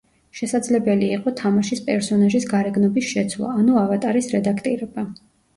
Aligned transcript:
შესაძლებელი 0.37 1.09
იყო 1.17 1.33
თამაშის 1.41 1.83
პერსონაჟის 1.89 2.49
გარეგნობის 2.55 3.13
შეცვლა, 3.13 3.53
ანუ 3.61 3.79
ავატარის 3.83 4.31
რედაქტირება. 4.39 5.07